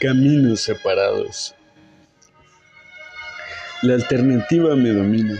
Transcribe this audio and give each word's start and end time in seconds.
Caminos 0.00 0.62
separados. 0.62 1.54
La 3.82 3.92
alternativa 3.92 4.74
me 4.74 4.94
domina. 4.94 5.38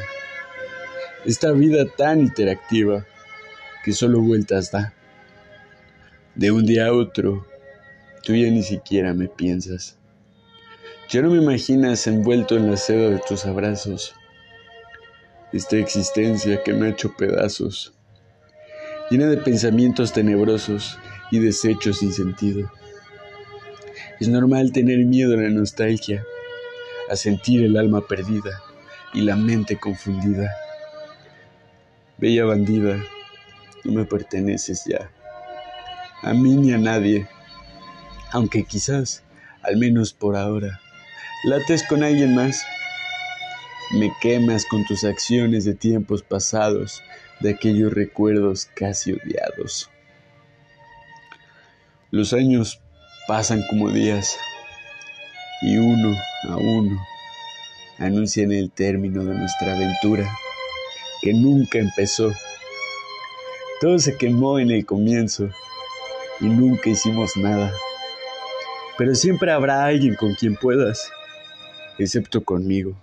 Esta 1.25 1.53
vida 1.53 1.87
tan 1.87 2.21
interactiva 2.21 3.07
que 3.83 3.95
solo 3.95 4.21
vueltas 4.21 4.71
da. 4.71 4.93
De 6.35 6.51
un 6.51 6.67
día 6.67 6.88
a 6.88 6.93
otro, 6.93 7.46
tú 8.23 8.35
ya 8.35 8.51
ni 8.51 8.62
siquiera 8.62 9.15
me 9.15 9.28
piensas. 9.28 9.96
Ya 11.08 11.22
no 11.22 11.31
me 11.31 11.38
imaginas 11.38 12.06
envuelto 12.06 12.54
en 12.54 12.71
la 12.71 12.77
seda 12.77 13.08
de 13.08 13.22
tus 13.27 13.47
abrazos. 13.47 14.15
Esta 15.54 15.79
existencia 15.79 16.62
que 16.62 16.74
me 16.74 16.88
ha 16.88 16.91
hecho 16.91 17.16
pedazos, 17.16 17.95
llena 19.11 19.24
de 19.29 19.38
pensamientos 19.38 20.12
tenebrosos 20.12 20.98
y 21.30 21.38
desechos 21.38 22.01
sin 22.01 22.12
sentido. 22.12 22.70
Es 24.20 24.28
normal 24.28 24.70
tener 24.70 24.98
miedo 25.06 25.33
a 25.33 25.41
la 25.41 25.48
nostalgia, 25.48 26.23
a 27.09 27.16
sentir 27.16 27.65
el 27.65 27.78
alma 27.78 28.06
perdida 28.06 28.62
y 29.15 29.23
la 29.23 29.34
mente 29.34 29.78
confundida. 29.78 30.55
Bella 32.19 32.45
bandida, 32.45 33.02
no 33.83 33.92
me 33.92 34.05
perteneces 34.05 34.84
ya, 34.84 35.11
a 36.23 36.34
mí 36.34 36.55
ni 36.55 36.75
a 36.75 36.77
nadie, 36.77 37.27
aunque 38.30 38.64
quizás, 38.64 39.23
al 39.62 39.78
menos 39.78 40.12
por 40.12 40.37
ahora, 40.37 40.78
lates 41.45 41.83
con 41.89 42.05
alguien 42.05 42.34
más. 42.34 42.62
Me 43.92 44.12
quemas 44.20 44.66
con 44.66 44.84
tus 44.84 45.02
acciones 45.02 45.64
de 45.64 45.75
tiempos 45.75 46.23
pasados, 46.23 47.02
de 47.41 47.52
aquellos 47.52 47.92
recuerdos 47.92 48.66
casi 48.77 49.12
odiados. 49.12 49.91
Los 52.11 52.34
años 52.34 52.83
pasan 53.30 53.62
como 53.70 53.89
días 53.93 54.37
y 55.62 55.77
uno 55.77 56.16
a 56.48 56.57
uno 56.57 57.00
anuncian 57.98 58.50
el 58.50 58.73
término 58.73 59.25
de 59.25 59.36
nuestra 59.36 59.73
aventura 59.73 60.28
que 61.23 61.33
nunca 61.33 61.78
empezó. 61.78 62.33
Todo 63.81 64.01
se 64.01 64.17
quemó 64.17 64.58
en 64.58 64.73
el 64.73 64.84
comienzo 64.84 65.48
y 66.41 66.47
nunca 66.47 66.91
hicimos 66.91 67.36
nada. 67.36 67.73
Pero 68.98 69.14
siempre 69.14 69.53
habrá 69.53 69.84
alguien 69.84 70.17
con 70.17 70.34
quien 70.34 70.56
puedas, 70.56 71.08
excepto 71.98 72.42
conmigo. 72.42 72.95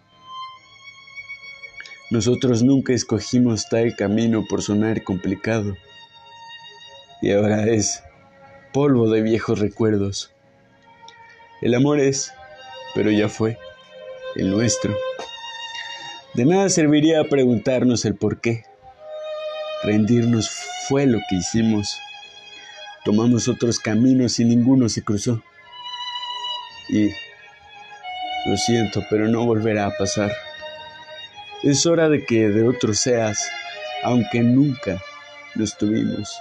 Nosotros 2.11 2.63
nunca 2.63 2.91
escogimos 2.91 3.69
tal 3.69 3.95
camino 3.95 4.43
por 4.49 4.61
sonar 4.61 5.05
complicado. 5.05 5.77
Y 7.21 7.31
ahora 7.31 7.65
es 7.67 8.03
polvo 8.77 9.09
de 9.09 9.23
viejos 9.23 9.57
recuerdos. 9.57 10.29
El 11.63 11.73
amor 11.73 11.99
es, 11.99 12.31
pero 12.93 13.09
ya 13.09 13.27
fue, 13.27 13.57
el 14.35 14.51
nuestro. 14.51 14.95
De 16.35 16.45
nada 16.45 16.69
serviría 16.69 17.23
preguntarnos 17.23 18.05
el 18.05 18.13
por 18.13 18.39
qué. 18.39 18.65
Rendirnos 19.81 20.51
fue 20.87 21.07
lo 21.07 21.17
que 21.27 21.37
hicimos. 21.37 21.97
Tomamos 23.03 23.47
otros 23.47 23.79
caminos 23.79 24.39
y 24.39 24.45
ninguno 24.45 24.89
se 24.89 25.01
cruzó. 25.01 25.41
Y 26.89 27.09
lo 28.47 28.57
siento, 28.57 29.03
pero 29.09 29.27
no 29.27 29.43
volverá 29.43 29.87
a 29.87 29.97
pasar. 29.97 30.31
Es 31.63 31.87
hora 31.87 32.09
de 32.09 32.23
que 32.23 32.49
de 32.49 32.61
otro 32.61 32.93
seas, 32.93 33.43
aunque 34.03 34.41
nunca 34.41 35.01
lo 35.55 35.63
estuvimos 35.63 36.39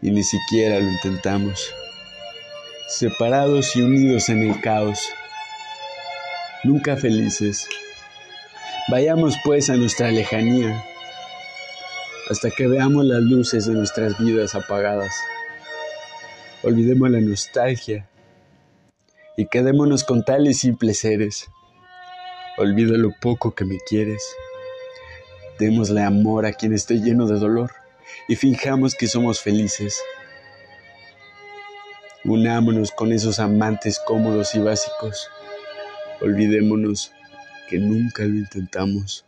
y 0.00 0.10
ni 0.10 0.22
siquiera 0.22 0.78
lo 0.78 0.88
intentamos. 0.88 1.74
Separados 2.88 3.76
y 3.76 3.82
unidos 3.82 4.28
en 4.28 4.42
el 4.42 4.60
caos, 4.60 5.00
nunca 6.64 6.96
felices. 6.96 7.68
Vayamos 8.90 9.36
pues 9.44 9.68
a 9.68 9.76
nuestra 9.76 10.10
lejanía, 10.10 10.82
hasta 12.30 12.50
que 12.50 12.66
veamos 12.66 13.04
las 13.04 13.20
luces 13.20 13.66
de 13.66 13.74
nuestras 13.74 14.18
vidas 14.18 14.54
apagadas. 14.54 15.14
Olvidemos 16.62 17.10
la 17.10 17.20
nostalgia 17.20 18.08
y 19.36 19.46
quedémonos 19.46 20.04
con 20.04 20.24
tales 20.24 20.58
simples 20.58 21.00
seres. 21.00 21.48
Olvida 22.56 22.96
lo 22.96 23.12
poco 23.20 23.54
que 23.54 23.64
me 23.64 23.78
quieres. 23.88 24.22
Démosle 25.58 26.02
amor 26.02 26.46
a 26.46 26.52
quien 26.52 26.72
esté 26.72 26.94
lleno 27.00 27.26
de 27.26 27.38
dolor 27.38 27.70
y 28.28 28.36
finjamos 28.36 28.94
que 28.94 29.06
somos 29.06 29.40
felices. 29.40 30.00
Unámonos 32.24 32.90
con 32.90 33.12
esos 33.12 33.38
amantes 33.38 33.98
cómodos 33.98 34.54
y 34.54 34.58
básicos. 34.58 35.30
Olvidémonos 36.20 37.12
que 37.68 37.78
nunca 37.78 38.24
lo 38.24 38.36
intentamos. 38.36 39.24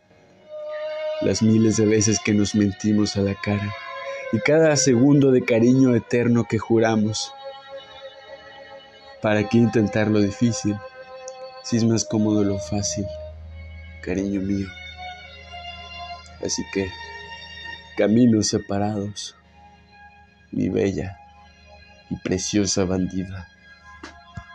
Las 1.21 1.41
miles 1.41 1.77
de 1.77 1.85
veces 1.85 2.19
que 2.19 2.33
nos 2.33 2.55
mentimos 2.55 3.15
a 3.15 3.21
la 3.21 3.35
cara 3.35 3.73
y 4.33 4.39
cada 4.39 4.75
segundo 4.75 5.31
de 5.31 5.43
cariño 5.43 5.95
eterno 5.95 6.45
que 6.49 6.57
juramos. 6.57 7.33
¿Para 9.21 9.47
qué 9.47 9.57
intentar 9.57 10.07
lo 10.07 10.19
difícil 10.19 10.75
si 11.63 11.77
es 11.77 11.83
más 11.83 12.05
cómodo 12.05 12.43
lo 12.43 12.57
fácil, 12.57 13.05
cariño 14.01 14.41
mío? 14.41 14.67
Así 16.43 16.63
que 16.73 16.89
caminos 17.95 18.47
separados, 18.47 19.35
mi 20.51 20.69
bella 20.69 21.17
y 22.09 22.15
preciosa 22.17 22.85
bandida. 22.85 23.50